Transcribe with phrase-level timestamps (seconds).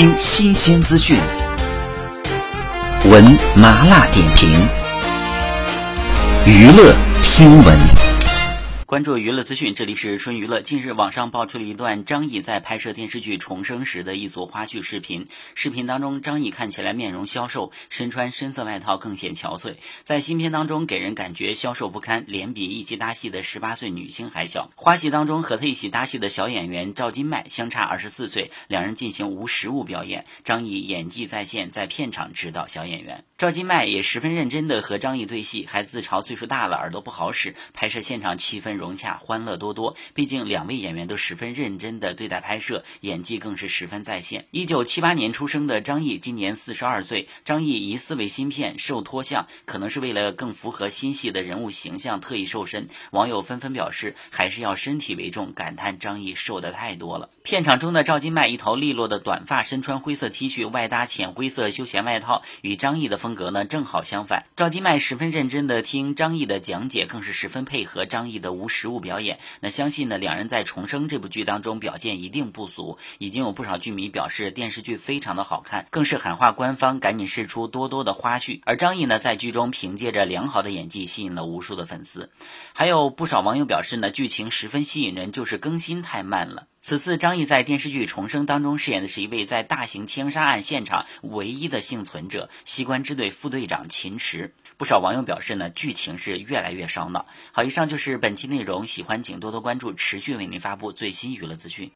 [0.00, 1.20] 听新鲜资讯，
[3.04, 3.22] 闻
[3.54, 4.48] 麻辣点评，
[6.46, 7.99] 娱乐听闻。
[8.90, 10.62] 关注娱乐资讯，这里是春娱乐。
[10.62, 15.28] 近日，网上爆出了一段张译在拍摄电视剧《重生》时的一组花絮视频。
[15.54, 19.76] 视频当中，张译看起来面容消瘦，身穿深色外套更显憔悴。
[20.02, 24.72] 在新片当中，给人感觉消瘦不堪，脸比一起搭戏的十八岁女星还小。
[24.74, 30.26] 花絮当中和他一起搭戏的小演员赵今麦相差二十四岁，两人进行无实物表演。
[30.42, 33.24] 张译演技在线，在片场指导小演员。
[33.40, 37.54] 赵今麦也十分认真地和张译对戏，还自嘲岁数大了，耳朵不好使。
[37.72, 38.74] 拍摄现场气氛。
[38.74, 39.96] 融洽，欢乐多多。
[40.12, 44.44] 毕竟两位演员都十分认真的对待拍摄，演技更是十分在线。
[44.50, 47.28] 一九七八年出生的张译今年四十二岁。
[47.42, 52.88] 张译疑似为新片瘦脱相，可能是为了更符合新戏的人物形象特意瘦身。
[53.12, 57.30] 网友纷纷表示，还是要身体为重，感叹张译瘦的太多了。
[57.42, 64.46] 片场中的赵今麦一头利落的短发，身穿灰色 T 恤，外搭浅灰色休闲外套，与张译的风风格呢正好相反。
[64.56, 68.68] 赵今麦十分认真的听张译的讲解，更是十分配合张译的无。
[68.68, 78.60] 实物表演，那相信呢，两人在《重生》这部剧当中表现一定不俗，已经有不少剧迷表示电视剧非常的好看，更是喊话官方赶紧释出多多的花絮。
[78.64, 82.30] 而张译呢，在剧中凭借着良好的演技吸引了无数的粉丝，
[82.72, 86.66] 还有不少网友表示呢，剧情十分吸引人，就是更新太慢了。
[86.82, 94.54] 此次张译在电视剧《重生》当中饰演的是一位在大型枪杀案现场唯一的幸存者——西关支队副队长秦池。
[94.78, 97.26] 不少网友表示呢，剧情是越来越烧脑。
[97.52, 101.92] 好，以上就是本期内容，喜欢请多多关注，持续为您发布最新娱乐资讯。